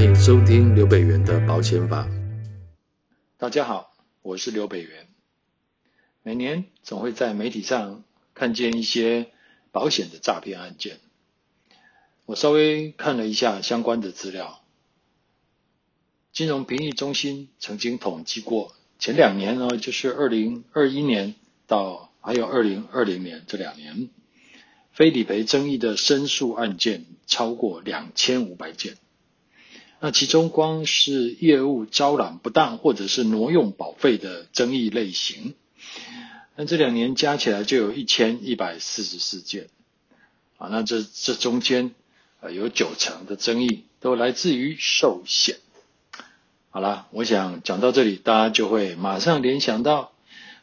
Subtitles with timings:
[0.00, 2.08] 欢迎收听刘北元的保险法。
[3.36, 3.92] 大家好，
[4.22, 5.08] 我是刘北元。
[6.22, 8.02] 每年总会在媒体上
[8.32, 9.30] 看见一些
[9.72, 11.00] 保险的诈骗案件。
[12.24, 14.62] 我稍微看了一下相关的资料，
[16.32, 21.34] 金融评议中心曾经统计过，前两年呢，就是二零二一年
[21.66, 24.08] 到还有二零二零年这两年，
[24.92, 28.96] 非理赔争议的申诉案件超过两千五百件。
[30.02, 35.54] 那其中光是业务招揽不当或者是挪用保费的争议类型，
[36.56, 39.68] 那这两年加起来就有一千一百四十四件。
[40.56, 41.90] 啊，那这这中间
[42.40, 45.56] 呃有九成的争议都来自于寿险。
[46.70, 50.12] 好了，我想讲到这里，大家就会马上联想到，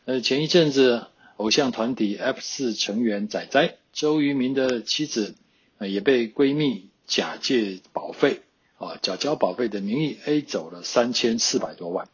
[0.05, 5.35] 呃前一阵子偶像团体 F 四成员仔仔周渝民的妻子，
[5.77, 8.41] 呃也被闺蜜假借保费。
[8.77, 12.09] 啊，假交保费的名义 A 走了三千四百多万，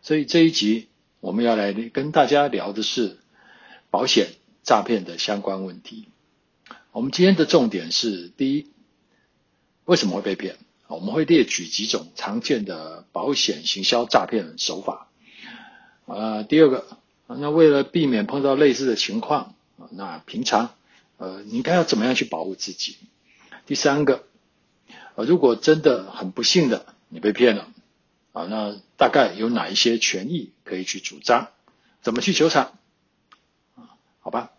[0.00, 0.88] 所以这一集
[1.20, 3.18] 我们要来跟大家聊的是
[3.90, 4.28] 保险
[4.62, 6.08] 诈骗的相关问题。
[6.92, 8.70] 我们今天的重点是：第一，
[9.84, 10.56] 为什么会被骗？
[10.88, 15.08] 我们会列举几种常见的保险行销诈骗手法。
[16.06, 16.86] 啊，第二个，
[17.26, 19.54] 那为了避免碰到类似的情况，
[19.90, 20.74] 那平常
[21.18, 22.96] 呃，你应该要怎么样去保护自己？
[23.66, 24.24] 第三个。
[25.16, 27.68] 啊如果真的很不幸的你被骗了
[28.32, 31.48] 啊，那大概有哪一些权益可以去主张？
[32.02, 32.78] 怎么去求偿？
[33.74, 34.52] 啊，好吧，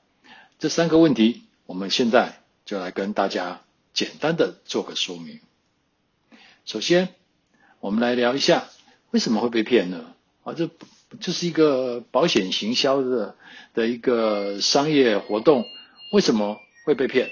[0.59, 3.61] 这三个问题我们现在就来跟大家
[3.94, 5.39] 简单的做个说明。
[6.66, 7.16] 首先，
[7.79, 8.67] 我们来聊一下
[9.11, 10.13] 为什么会被骗呢？
[10.44, 10.69] 啊，这
[11.19, 13.35] 这是一个保险行销的
[13.73, 15.66] 的一个商业活动，
[16.11, 17.31] 为什么会被骗？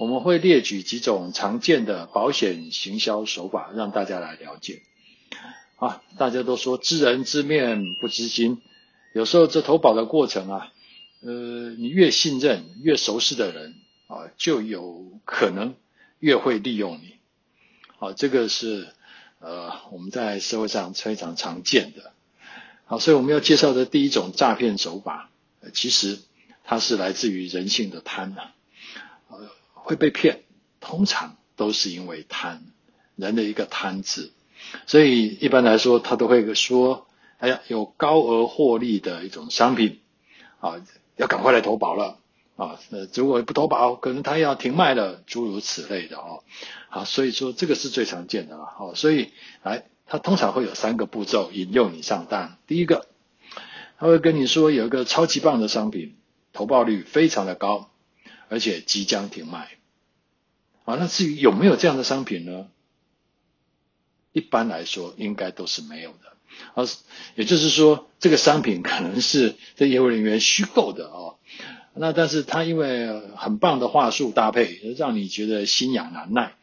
[0.00, 4.80] 我们会列举几种常见的保险行销手法，让大家来了解。
[5.76, 8.62] 啊，大家都说知人知面不知心，
[9.12, 10.72] 有时候这投保的过程啊，
[11.20, 13.74] 呃，你越信任、越熟悉的人
[14.06, 15.74] 啊，就有可能
[16.18, 17.16] 越会利用你。
[17.98, 18.88] 啊，这个是
[19.38, 22.14] 呃我们在社会上非常常见的。
[22.86, 25.28] 好，所以我们要介绍的第一种诈骗手法，
[25.74, 26.18] 其实
[26.64, 28.52] 它是来自于人性的贪呐。
[29.90, 30.44] 会被骗，
[30.78, 32.62] 通常都是因为贪，
[33.16, 34.30] 人的一个贪字，
[34.86, 37.08] 所以一般来说，他都会说
[37.38, 39.98] ：“哎呀，有高额获利的一种商品，
[40.60, 40.80] 啊，
[41.16, 42.20] 要赶快来投保了
[42.54, 42.78] 啊！
[42.90, 46.44] 呃，如果不投保，可能他要停卖了，诸如此类的哦。
[46.88, 48.66] 好，所以说这个是最常见的了。
[48.66, 49.32] 好，所以
[49.64, 52.58] 来，他通常会有三个步骤引诱你上当。
[52.68, 53.08] 第一个，
[53.98, 56.14] 他会跟你说有一个超级棒的商品，
[56.52, 57.90] 投保率非常的高，
[58.48, 59.79] 而且即将停卖。
[60.90, 62.66] 啊，那至于有没有这样的商品呢？
[64.32, 66.36] 一般来说，应该都是没有的。
[66.74, 66.86] 啊，
[67.36, 71.36] 也就是说，这个商品可能是这业务人员虚构的哦。
[71.94, 76.54] 那但是他因为很棒的话术搭配，让你觉得心痒难耐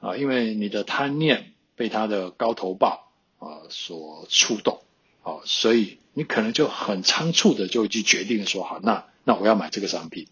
[0.00, 4.80] 啊，因为你的贪念被他的高投报啊所触动
[5.22, 10.28] 啊，所以你可能就很仓促的就去决定说，好，那那我要买这个商品。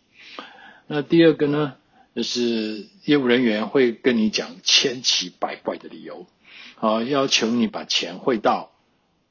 [0.86, 1.74] 那第二个呢？
[2.18, 6.26] 就是业务人员会跟你讲千奇百怪的理由，
[6.80, 8.72] 啊，要求你把钱汇到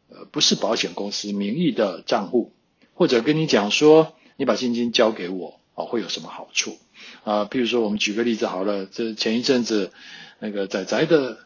[0.10, 2.54] 呃不是保险公司名义的账户，
[2.94, 6.78] 或者跟你讲说你把现金交给我啊会有什么好处
[7.26, 7.44] 啊？
[7.44, 9.92] 譬如说我们举个例子好了，这前一阵子
[10.40, 11.40] 那个仔仔的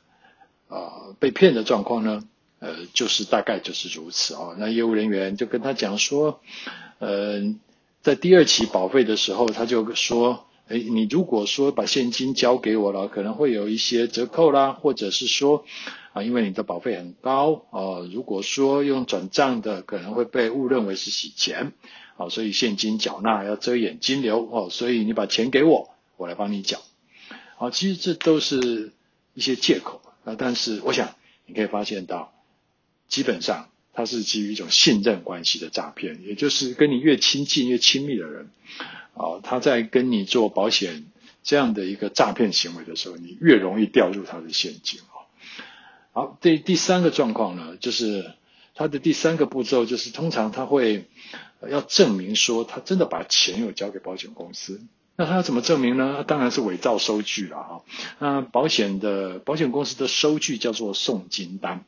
[0.67, 2.21] 啊被骗的状况呢，
[2.59, 4.55] 呃，就是大概就是如此啊。
[4.59, 6.39] 那业务人员就跟他讲说，
[6.99, 7.41] 呃，
[8.03, 10.45] 在第二期保费的时候，他就说。
[10.71, 15.65] 哎，你如果说把现金交给我了，可能会有一些折扣啦，或者是说
[16.13, 21.73] 啊，因为你的保费很高哦，如果说用转账的，可能会被误认为是洗钱，
[22.15, 26.81] 好，所以现金缴纳要遮掩金流哦，所以你把钱给我，我来帮你缴。
[27.57, 28.93] 好，其实这都是
[29.33, 31.15] 一些借口啊，但是我想
[31.45, 32.33] 你可以发现到，
[33.09, 38.49] 基本上它是基于一种信任关系的诈骗，也就是跟你越亲近越亲密的人。
[39.13, 41.05] 啊，他在跟你做保险
[41.43, 45.27] 这样的一个诈骗行为的时候，你越容易掉入他的陷阱啊。
[46.13, 48.33] 好，第第三个状况呢，就是
[48.75, 51.07] 他的第三个步骤就是，通常他会
[51.69, 54.81] 要证明说他真的把钱有交给保险公司。
[55.17, 56.23] 那他要怎么证明呢？
[56.25, 57.71] 当然是伪造收据了啊。
[58.19, 61.85] 那保险的保险公司的收据叫做送金单。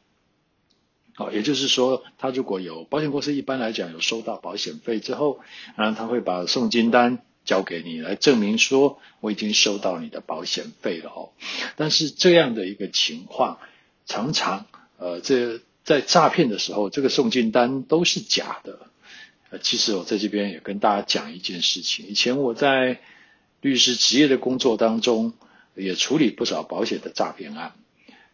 [1.16, 5.40] 好，也就是说，他如果有保险公司一般来讲有收到保险费之后，
[5.76, 11.30] 然后他会把送金单交给你，来证明说我已经收到你的保险费了哦。
[11.76, 13.60] 但是这样的一个情况，
[14.08, 14.66] 常常
[14.98, 18.80] 呃，这在诈骗的时候，这个送金单都是假的。
[19.52, 23.02] 呃，其实我在这边也跟大家讲一件事情，以前我在
[23.62, 25.34] 律师职业的工作当中，
[25.76, 27.74] 也处理不少保险的诈骗案。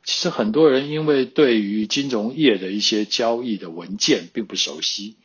[0.09, 5.17] 其实很多人因为对于金融业的一些交易的文件并不熟悉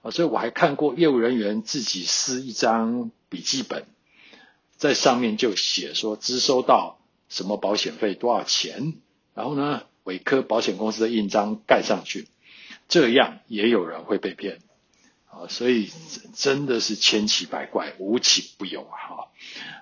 [0.00, 3.86] 啊，所以我还看过业务人员自己撕一张笔记本，
[4.76, 8.94] 在上面就写说支收到什么保险费多少钱，
[9.34, 12.28] 然后呢，委托保险公司的印章盖上去，
[12.88, 14.58] 这样也有人会被骗
[15.26, 15.90] 啊，所以
[16.36, 19.26] 真的是千奇百怪，无奇不有啊！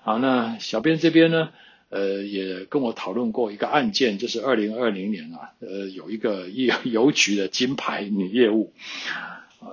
[0.02, 1.50] 好，那小编这边呢？
[1.88, 8.72] 呃，也跟我讨论过一个案件，就是二零二零年啊，呃，有一个邮邮局的金牌女业务，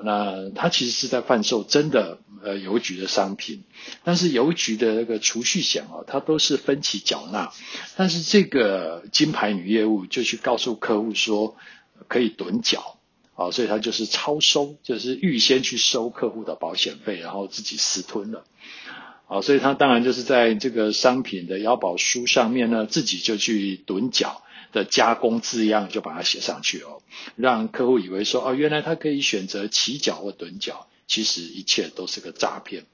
[0.04, 3.64] 那她其实是在贩售真的呃邮局的商品，
[4.04, 7.52] 但是邮局的那个储蓄险啊，它都是分期缴纳，
[7.98, 11.56] 但是这个金牌女业务就去告诉客户说
[12.08, 13.00] 可以趸缴，
[13.36, 18.46] 啊，所以她就是超收，就是预先去收客户的保险费，然后自己私吞了。
[19.28, 27.02] 啊，所以他当然就是在这个商品的腰保书上面呢，自己就去趸缴的加工字样，就把它写上去哦，
[27.36, 32.86] 让客户以为说哦，原来他可以选择起缴或趸缴，其实一切都是个诈骗。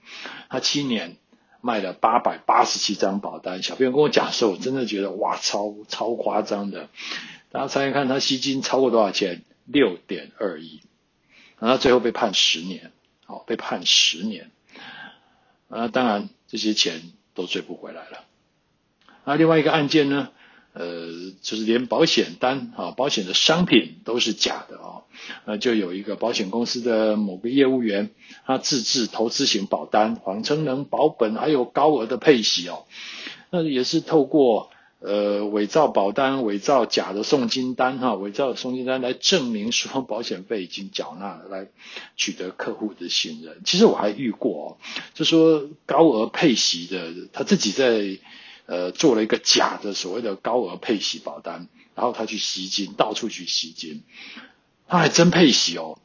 [0.50, 1.18] 他七年
[1.62, 6.90] 卖了八百八十七张保单，小朋友跟我讲的时候，我真的觉得哇，超超夸张的。
[7.52, 9.44] 大家猜猜看，他吸金超过多少钱？
[9.66, 10.82] 六点二亿，
[11.60, 12.92] 然后最后被判十年，
[13.28, 14.50] 哦，被判十年。
[15.70, 17.02] 啊，当然这些钱
[17.34, 18.26] 都追不回来了。
[19.24, 20.30] 啊另外一个案件呢，
[20.74, 21.08] 呃，
[21.42, 25.04] 就是连保险单啊，保险的商品都是假的啊。
[25.46, 28.10] 那就有一个保险公司的某个业务员，
[28.46, 32.86] 他自制投资型保单，谎称能保本，还有高额的配息哦。
[33.50, 34.70] 那也是透过。
[35.02, 41.70] 呃，伪造保单、伪造假的送金单，哈，伪造的送金单来证明说保险费已经缴纳了，来
[42.18, 43.62] 取得客户的信任。
[43.64, 44.78] 其实我还遇过哦，
[45.14, 48.18] 就说高额配息的，他自己在
[48.66, 54.04] 呃做了一个假的所谓的高额配息保单，然后他去吸金，到处去吸金，
[54.90, 55.98] 他还真配息哦。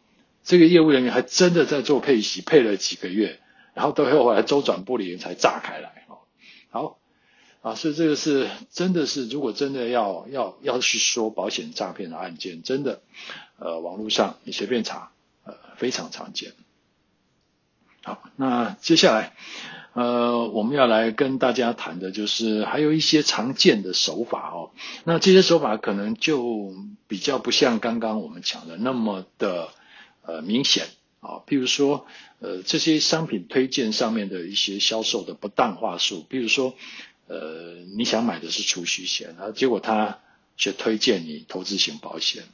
[0.44, 3.40] 这个业务人员还真的在做配息，配了几个月，
[3.74, 6.18] 然后到后来周转不灵才炸开来哦。
[6.70, 6.98] 好。
[7.64, 13.00] 啊，所以这个是真的是，如果真的要要要去说保险诈骗的案件，真的，
[13.58, 15.12] 呃，网络上你随便查，
[15.44, 16.52] 呃，非常常见。
[18.02, 19.32] 好，那接下来，
[19.94, 24.70] 呃，我们要来跟大家谈的就是还有一些常见的手法哦。
[25.04, 26.74] 那这些手法可能就
[27.08, 29.70] 比较不像刚刚我们讲的那么的
[30.26, 30.88] 呃明显
[31.20, 31.40] 啊。
[31.46, 32.04] 譬如说，
[32.40, 36.74] 呃，这些商品推荐上面的一些销售的不当话术，比如说。
[37.26, 40.18] 呃，你想买的是储蓄险，然后结果他
[40.56, 42.44] 却推荐你投资型保险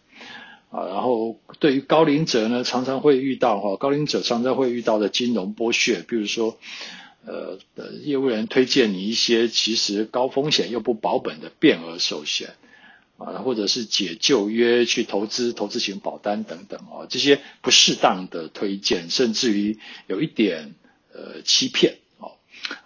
[0.71, 0.87] 啊。
[0.87, 6.57] 然后对于高龄者呢，常常会遇到哈，高龄者常常会遇到的金融剥削，比如说
[7.27, 7.59] 呃，
[8.03, 12.55] 业务员推荐你一些其实高风险又不保本的变额寿险
[13.19, 20.75] 啊，或者是解旧约去投资投资型保单等等啊，这些不适当的推荐，甚至于有一点
[21.13, 21.99] 呃欺骗。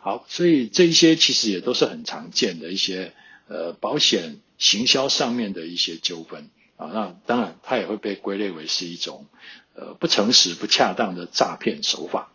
[0.01, 3.13] 好，所以这一些其实也都是很常见的一些
[3.49, 6.91] 呃保险行销上面的一些纠纷啊。
[6.93, 9.27] 那当然，它也会被归类为是一种
[9.75, 12.33] 呃不诚实、不恰当的诈骗手法。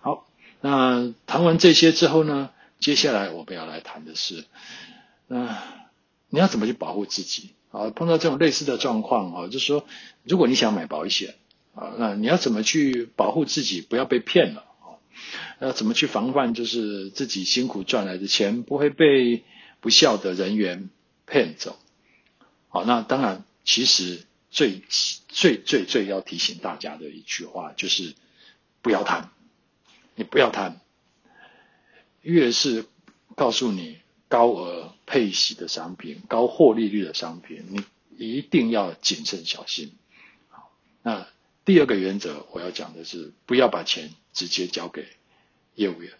[0.00, 0.26] 好，
[0.60, 4.44] 那谈完这些之后呢，接下来我们要来谈的是，
[5.26, 5.62] 那、
[6.30, 7.90] 你要怎么去保护自己啊？
[7.90, 9.84] 碰到这种类似的状况啊，就是说，
[10.24, 11.34] 如果你想买保险
[11.74, 14.64] 啊，那你要怎么去保护自己，不要被骗了？
[15.60, 16.54] 要怎么去防范？
[16.54, 19.44] 就是自己辛苦赚来的钱不会被
[19.80, 20.90] 不肖的人员
[21.26, 21.78] 骗走。
[22.68, 24.82] 好，那当然，其实最
[25.28, 28.14] 最最最要提醒大家的一句话就是
[28.82, 29.30] 不要贪。
[30.14, 30.80] 你不要贪，
[32.22, 32.86] 越是
[33.36, 33.98] 告诉你
[34.28, 37.84] 高额配息的商品、高获利率的商品，
[38.16, 39.92] 你一定要谨慎小心。
[40.48, 40.72] 好，
[41.02, 41.28] 那
[41.68, 45.04] 第二个原则我要讲的是，不要把钱直接交给。
[45.74, 46.12] 业务员，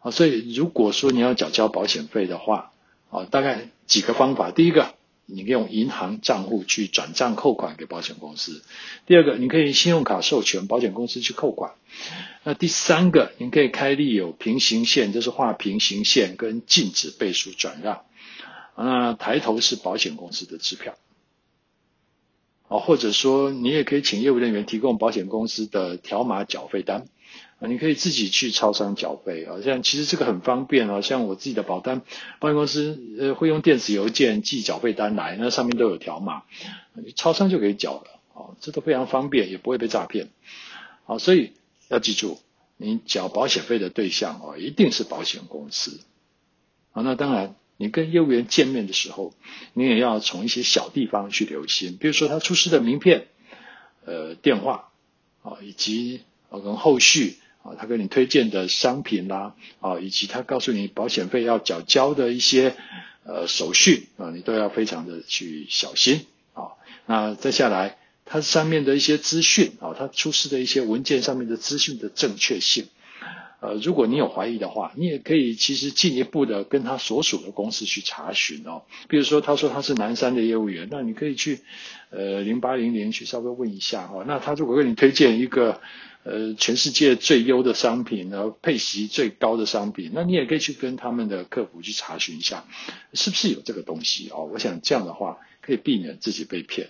[0.00, 2.72] 啊，所以如果说你要缴交保险费的话，
[3.10, 4.50] 啊，大概几个方法。
[4.50, 4.94] 第一个，
[5.26, 8.62] 你用银行账户去转账扣款给保险公司；
[9.04, 11.74] 第二个，你可以信用卡授权保险公司去扣款；
[12.42, 18.02] 那第三个，你可以开立有平行线，就是画平行线跟禁止背书转让。
[18.78, 20.96] 那抬头是保险公司的支票，
[22.68, 27.06] 啊，或者说你也可以请业务人员提供保险公司的条码缴费单。
[27.60, 32.02] 啊，你可以自己去超商缴费啊，像其实这个很方便啊，像我自己的保单，
[32.38, 36.44] 保险公司呃会用电子邮件寄缴费单来，那上面都有条码，
[37.16, 40.28] 超商就可以缴了啊，这都非常方便，也不会被诈骗。
[41.04, 41.54] 好，所以
[41.88, 42.38] 要记住，
[42.76, 45.98] 你缴保险费的对象啊，一定是保险公司。
[46.92, 49.32] 好，那当然，你跟业务员见面的时候，
[49.72, 53.28] 你也要从一些小地方去留心，比如说他出示的名片、
[54.04, 54.90] 呃电话
[55.42, 56.20] 啊，以及
[56.50, 57.38] 呃跟后续。
[57.60, 62.76] 啊，他给你推荐的商品啦，啊，以及他告诉你保险费要缴交的一些
[63.24, 66.78] 呃手续啊，你都要非常的去小心啊。
[67.06, 72.86] 那再下来，它上面的一些资讯啊，它出示的一些文件上面的资讯的正确性，
[73.60, 78.82] 呃，如果你有怀疑的话，你也可以其实进一步的跟他所属的公司去查询哦。
[79.08, 81.60] 比如说，他说他是南山的业务员，那你可以去
[82.10, 84.24] 呃零八零零去稍微问一下哈。
[84.26, 85.80] 那他如果给你推荐一个。
[86.24, 92.66] 呃，全世界最优的商品，然后配息最高的商品，那你也可以去跟他们的客服去查询一下，
[93.14, 94.44] 是不是有这个东西哦？
[94.52, 96.88] 我想这样的话可以避免自己被骗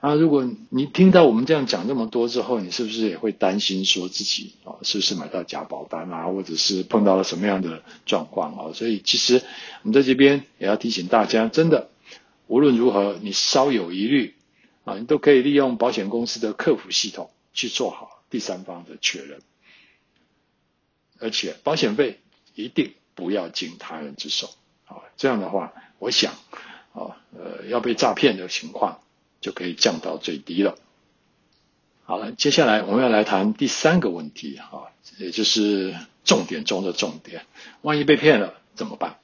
[0.00, 0.14] 啊。
[0.14, 8.72] 如果你听到我们这样讲这么多之后，你是不是也会担心说自己啊，是不是买到假保单啊，或者是碰到了什么样的状况啊？
[8.74, 9.42] 所以其实
[9.82, 11.90] 我们在这边也要提醒大家，真的
[12.46, 14.34] 无论如何，你稍有疑虑
[14.84, 18.22] 啊，你都可以利用保险公司的客服系统去做好。
[18.30, 19.40] 第三方的确认，
[21.18, 22.20] 而且保险费
[22.54, 24.50] 一定不要经他人之手
[24.84, 26.34] 啊，这样的话，我想
[26.92, 29.00] 啊，呃，要被诈骗的情况
[29.40, 30.76] 就可以降到最低了。
[32.04, 37.44] 好了，接下来我们要来谈第三个问题啊，也就是重点中的重点，
[37.82, 39.18] 万一被骗了怎么办？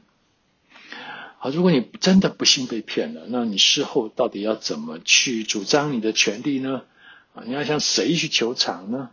[1.39, 6.83] 好，如果你真的不幸被骗了，那你事后到底要怎么去主张你的权利呢？
[7.35, 9.11] 啊，你要向谁去求偿呢？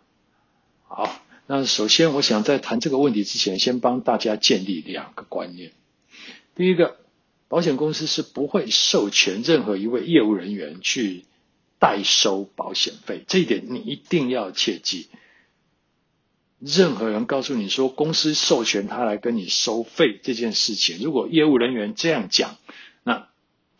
[0.87, 5.71] 好，那首先我想在谈这个问题之前，先帮大家建立两个观念。
[6.55, 6.97] 第一个，
[7.51, 11.25] 保险公司是不会授权任何一位业务人员去
[11.79, 15.09] 代收保险费，这一点你一定要切记。
[16.59, 22.55] 任何人告诉你说公司授权他来跟你收费这件事情，如果业务人员这样讲，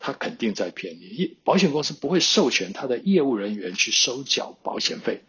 [0.02, 5.22] 他肯定在骗你，保险公司不会授权他的业务人员去收缴保险费。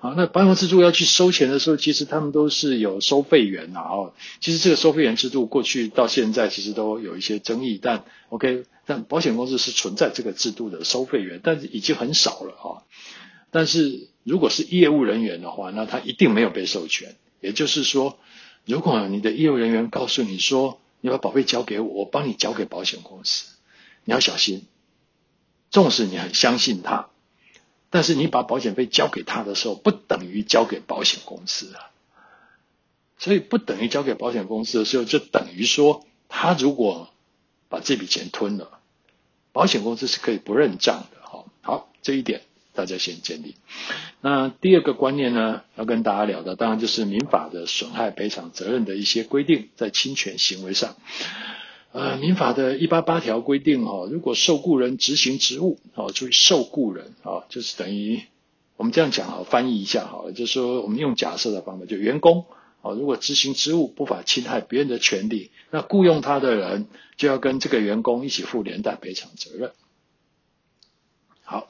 [0.00, 3.80] 啊，那保险公司如果要去收钱的时候，其实他们都是有收费员啊。
[3.80, 12.86] 哦，其实这个收费员制度过去到现在其实都有一些争议，但 OK，但保险公司是存在这个制度的收费员，但是已经很少了啊。
[13.50, 17.16] 但是如果是业务人员的话，那他一定没有被授权。
[17.40, 18.18] 也就是说，
[18.64, 23.53] 如果你的业务人员告诉你说，你把保费交给我，我帮你交给保险公司。
[24.04, 24.66] 你要小心，
[25.70, 27.08] 纵使你很相信他，
[27.90, 31.90] 但是你把保险费交给他的时候，不等于交给保险公司啊。
[33.16, 37.08] 所以不等于交给保险公司的时候，就等于说，他如果
[37.68, 38.80] 把这笔钱吞了，
[39.52, 41.18] 保险公司是可以不认账的。
[41.22, 42.42] 好，好，这一点
[42.74, 43.54] 大家先建立。
[44.20, 50.96] 那第二个观念呢，要跟大家聊的，当然就是民法的损害赔偿责任的一些规定，在侵权行为上。
[51.94, 58.20] 呃，民法的一八八条规定哈，如果受雇人执行职务，哦，注意受雇人啊，就是等于
[58.76, 62.46] 我们这样讲哈，翻译一下哈，就是说我们用假设的方法，就员工
[62.82, 69.70] 啊，如果执行职务不法侵害别人的权利，那雇佣他的人就要跟这个员工一起负连带赔偿责任。
[71.44, 71.68] 好，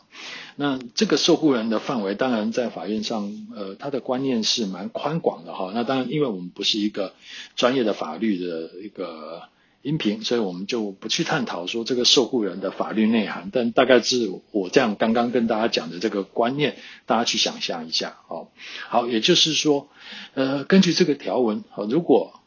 [0.56, 5.70] 那这个受雇人的范围，当然在法院上，呃，他的观念是蛮宽广的哈。
[5.74, 7.12] 那当然，因为我们不是一个
[7.56, 9.42] 专业的法律的一个。
[9.84, 18.50] 音频，所以我们就不去探讨说这个受雇人的法律内涵，但大概是我这样刚刚跟大家讲的这个观念，大家去想象一下，好，
[18.88, 19.90] 好，也就是说，
[20.32, 22.40] 呃，根据这个条文，如果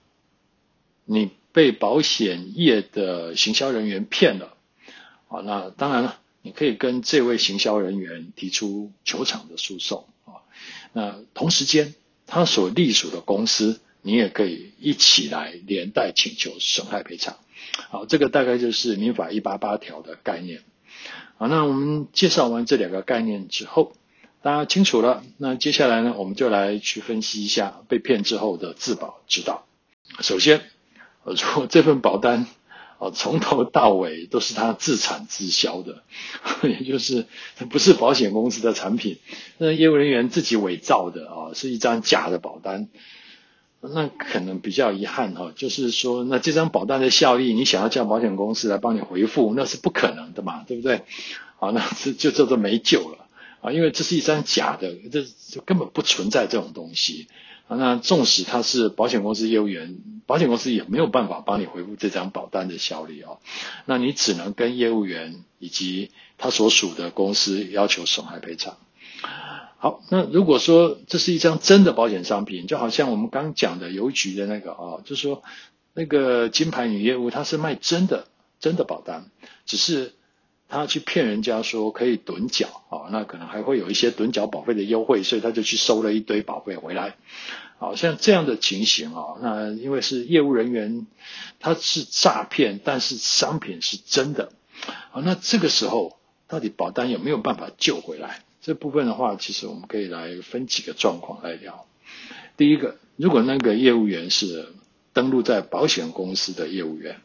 [1.06, 4.56] 你被保险业的行销人员骗了，
[5.27, 10.41] 好，那当然了，你可以跟这位行销人员提出求偿的诉讼，啊，
[10.91, 11.94] 那同时间
[12.25, 13.79] 他所隶属的公司。
[14.07, 17.35] 你也可以一起来连带请求损害赔偿，
[17.89, 20.61] 好，这个大概就是民法一八八条的概念。
[21.37, 23.97] 好，那我们介绍完这两个概念之后，
[24.41, 29.67] 大家清楚了，那接下来呢，我们就来去分析一下被骗之后的自保之道。
[30.21, 30.61] 首先，
[31.25, 32.47] 如果这份保单
[32.99, 36.03] 啊从头到尾都是他自产自销的，
[36.63, 37.25] 也就是
[37.69, 39.19] 不是保险公司的产品，
[39.57, 42.87] 那业务人员自己伪造的啊，是一张假的保单。
[43.79, 51.03] 那可能比较遗憾哈，就是说，那这张保单的效力，你想要叫保险公司来帮你回复，那是不可能的嘛，对不对？
[51.60, 53.27] 好，那这就叫做没救了
[53.62, 57.27] 啊，因为这是一张假的，这就根本不存在这种东西
[57.67, 63.39] 啊那纵使他是保险公司业务员，保险公司也没有办法帮你回复这张保单的效力哦。
[63.86, 68.77] 那你只能跟业务员以及他所属的公司要求损害赔偿。
[69.77, 75.43] 好，那如果说这是一张真的保险商品，就好像我们刚讲的邮局的那个哦，就是说
[75.93, 78.27] 那个金牌女业务，她是卖真的
[78.60, 79.31] 真的保单，
[79.65, 80.13] 只是。
[80.69, 87.15] 他去骗人家说可以趸缴啊，那可能还会有一些趸缴保费的优惠，所以他就去收了一堆保费回来。
[87.77, 91.07] 好像这样的情形啊，那因为是业务人员，
[91.62, 94.51] 他是诈骗，但是商品是真的。
[95.10, 96.17] 好，那这个时候
[96.50, 98.43] 到底保单有没有办法救回来？
[98.67, 101.86] 这部分的话，其实我们可以来分几个状况来聊。
[102.57, 104.74] 第一个，如果那个业务员是
[105.13, 107.21] 登录在保险公司的业务员。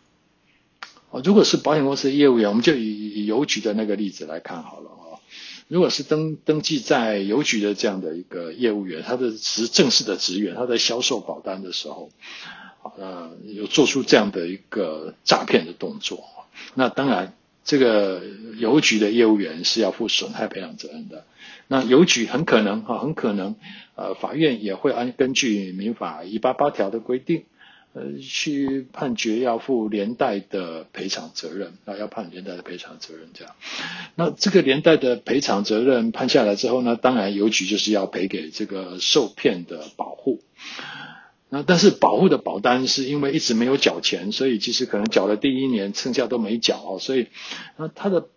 [1.10, 5.18] 哦，如果是保险公司的业务员，我们就以邮局的那个例子来看好了啊。
[5.66, 12.08] 如果是登登记在邮局的这样的一个业务员，他的职正式的职员，他在销售保单的时候，
[12.96, 16.22] 呃，有做出这样的一个诈骗的动作，
[16.74, 17.34] 那当然
[17.64, 18.22] 这个
[18.58, 21.24] 邮局的业务员是要负损害赔偿责任的。
[21.72, 23.56] 那邮局很可能哈，很可能
[23.94, 27.44] 呃，法院也会按根据民法一八八条的规定。
[27.94, 33.54] 呃，去判决要负连带的赔偿责任，啊，要判连带的赔偿责任这样。
[34.14, 40.40] 那这个连带的赔偿责任判下来之后呢，当然邮局就是要赔给这个受骗的保户。
[41.50, 47.28] 那但是保户的保单是因为一直没有缴钱，所以其实可能缴了第一年，剩下都没缴哦，所以
[47.76, 48.28] 那他的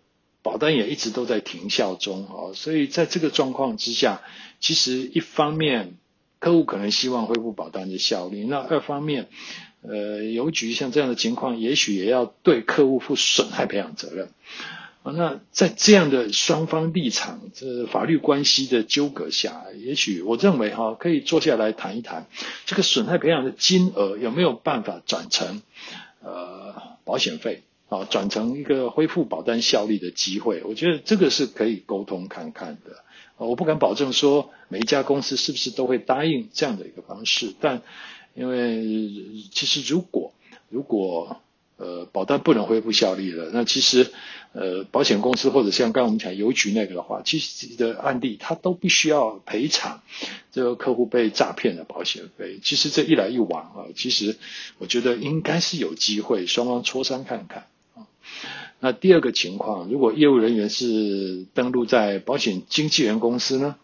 [0.46, 2.52] 保单也一直都在停效中哦。
[2.54, 4.22] 所以在这个状况之下，
[4.60, 5.94] 其实一方面。
[6.38, 9.28] 客户可能希望恢复保单的效力，那二方面，
[9.80, 14.28] 呃，邮局像这样的情况，也许也要对客户负损害赔偿责任。
[15.02, 22.26] 啊，那在这样的双方立场、这法律关系的纠葛下，也许我认为哈，可以坐下来谈一谈，
[22.66, 25.62] 这个损害赔偿的金额有没有办法转成
[26.22, 26.74] 呃
[27.04, 30.62] 保险费啊，转成一个恢复保单效力的机会？
[30.64, 33.04] 我觉得这个是可以沟通看看的。
[33.38, 37.82] 我不敢保证说每一家公司是不是都会答应这样的一个方式，但
[38.34, 38.82] 因为
[39.52, 40.32] 其实如果
[40.68, 41.40] 如果
[41.76, 44.10] 呃保单不能恢复效力了，那其实
[44.52, 50.00] 呃保险公司或者像刚刚我们讲邮局那个的话，其实的案例他都必须要赔偿
[50.50, 52.58] 这个客户被诈骗的保险费。
[52.62, 54.38] 其实这一来一往啊，其实
[54.78, 57.66] 我觉得应该是有机会双方磋商看看。
[58.78, 63.76] 那第二个情况，如果业务人员是登录在保险经纪人公司呢？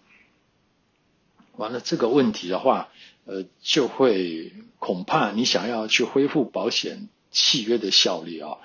[1.56, 2.88] 完了这个问题的话，
[3.24, 8.58] 呃，就会恐怕你想要去恢复保险契约的效力啊，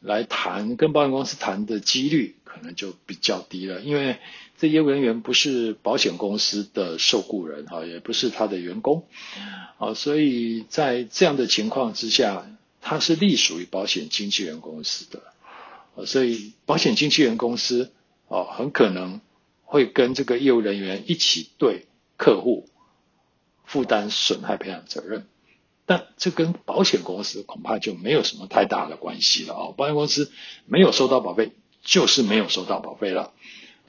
[0.00, 4.18] 来谈跟保险公司谈的几率可能就比较低了，因为
[4.58, 9.04] 这业务人员不是保险公司的受雇人啊，也不是他的员工
[9.78, 12.46] 啊，所以在这样的情况之下，
[12.80, 15.22] 他是隶属于保险经纪人公司的。
[16.06, 17.92] 所以，保险经纪人公司
[18.28, 19.20] 哦，很可能
[19.64, 22.68] 会跟这个业务人员一起对客户
[23.64, 25.26] 负担损害赔偿责任，
[25.86, 29.74] 但这跟保险公司恐怕就没有什么太大的关系了哦。
[29.76, 30.32] 保险公司
[30.66, 33.32] 没有收到保费，就是没有收到保费了。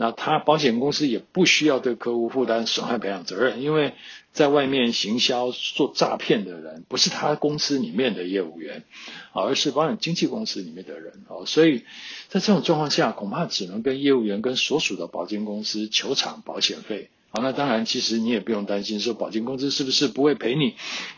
[0.01, 3.93] 那他保险公司也不需要对客户负担损害赔偿责任，因为
[4.31, 8.83] 在外面行销做诈骗的人不是他公司里面的业务员，
[9.31, 11.45] 而是保险经纪公司里面的人哦。
[11.45, 11.83] 所以
[12.29, 17.11] 在这种状况下，恐怕只能跟业务员跟所属的保险公司求偿保险费。
[17.29, 20.73] 好，那当然，其实你也不用担心说保险公司是不是不会赔你，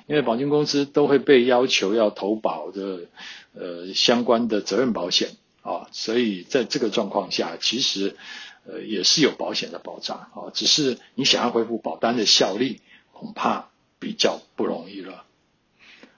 [0.08, 3.04] 因为保险公司都会被要求要投保的
[3.54, 5.30] 呃相关的责任保险
[5.62, 5.88] 啊。
[5.93, 8.17] 所以在这个状况下，其实。
[8.65, 12.80] 呃，也是有保险的保障啊，只是你想要恢复保单的效力，
[13.12, 15.26] 恐怕比较不容易了。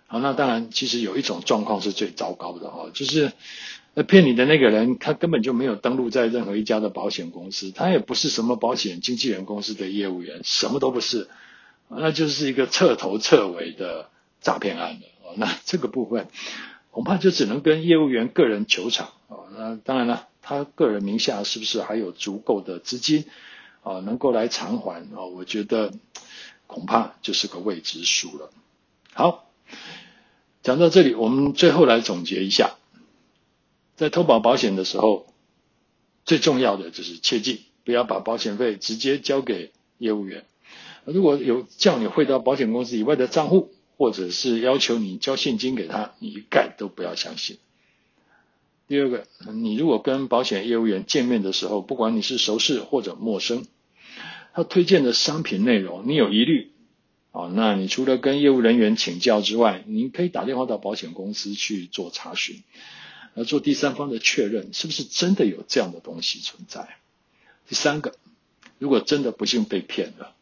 [0.05, 3.31] 好，那当然，其实有一种状况是最糟糕的哦，就是
[3.95, 11.27] 呃骗你的那个人，他根本就没有登录在任何一家的保险公司，他也不是什么保险经纪人公司的业务员，什么都不是，
[11.89, 15.33] 那就是一个彻头彻尾的诈骗案了哦。
[15.37, 16.27] 那这个部分
[16.91, 19.47] 恐怕就只能跟业务员个人求偿哦。
[19.57, 20.27] 那当然了。
[20.47, 23.25] 他个人名下是不是还有足够的资金
[23.81, 25.25] 啊，能够来偿还啊？
[25.25, 25.91] 我觉得
[26.67, 28.51] 恐怕就是个未知数了。
[29.11, 29.49] 好，
[30.61, 32.75] 讲到这里，我们最后来总结一下，
[33.95, 35.25] 在投保保险的时候，
[36.25, 40.45] 最重要的就是切记不要把保险费直接交给业务员。
[41.05, 47.57] 如果有叫你汇到保险公司以外的账户，或者是要求你交现金给他，你一概都不要相信。
[48.87, 53.65] 第二个，你如果跟保险业务员见面的时候，不管你是熟识或者陌生，
[54.53, 56.71] 他推荐的商品内容你有疑虑，
[57.31, 62.61] 啊，那你除了跟业务人员请教之外，你可以打电话到保险公司去做查询，
[63.33, 66.97] 而做第三方的确认，是不是真的有这样的东西存在？
[67.67, 68.13] 第三个，
[68.77, 70.35] 如果真的不幸被骗了，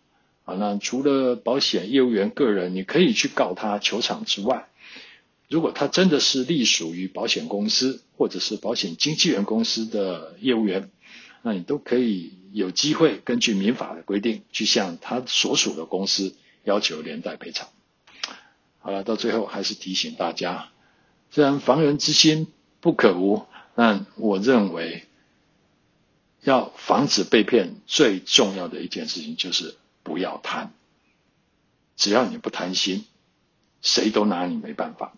[0.43, 4.67] 啊，那除了保险业务员个人，你可以去告他求偿之外，
[5.49, 10.89] 如果他真的是隶属于保险公司或者是保险经纪人公司的业务员，
[11.41, 16.35] 那你都可以有机会根据民法的规定去向他所属的公司。
[16.65, 17.67] 要求连带赔偿。
[18.79, 20.69] 好了，到最后还是提醒大家，
[21.29, 22.47] 虽然防人之心
[22.79, 25.03] 不可无，但我认为
[26.39, 30.71] 要防止被骗，最重要的一件事情就是不要贪。
[31.97, 33.03] 只要你不贪心，
[33.81, 35.13] 谁都拿你没办法。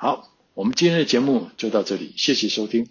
[0.00, 2.88] 好，我们今天的节目就到这里，谢谢收听。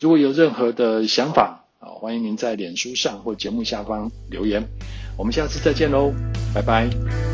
[0.00, 4.68] 如果有任何的想法啊，欢迎您在脸书上或节目下方留言。
[5.16, 6.12] 我们下次再见喽。
[6.52, 7.31] 拜拜。